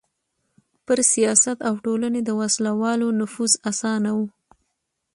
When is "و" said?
4.17-4.19